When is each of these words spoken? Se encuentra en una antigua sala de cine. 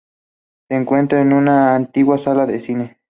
Se 0.67 0.75
encuentra 0.75 1.21
en 1.21 1.31
una 1.31 1.75
antigua 1.75 2.17
sala 2.17 2.47
de 2.47 2.59
cine. 2.61 2.97